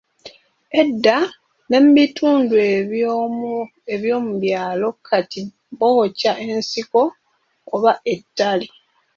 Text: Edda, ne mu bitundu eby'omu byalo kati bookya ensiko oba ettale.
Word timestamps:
Edda, 0.81 1.17
ne 1.69 1.77
mu 1.83 1.89
bitundu 1.97 2.53
eby'omu 3.93 4.33
byalo 4.41 4.87
kati 5.07 5.39
bookya 5.79 6.31
ensiko 6.49 7.01
oba 7.73 7.91
ettale. 8.13 8.67